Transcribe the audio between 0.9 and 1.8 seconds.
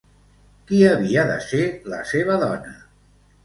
havia de ser